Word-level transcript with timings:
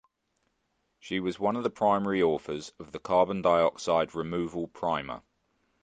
She 0.99 1.19
was 1.19 1.39
one 1.39 1.55
of 1.55 1.61
the 1.61 1.69
primary 1.69 2.23
authors 2.23 2.73
of 2.79 2.91
the 2.91 2.97
Carbon 2.97 3.43
Dioxide 3.43 4.15
Removal 4.15 4.65
Primer. 4.67 5.21